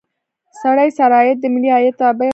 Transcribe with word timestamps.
سړي 0.61 0.89
سر 0.97 1.11
عاید 1.17 1.37
د 1.41 1.45
ملي 1.53 1.69
عاید 1.75 1.95
تابع 2.01 2.21
ده. 2.27 2.29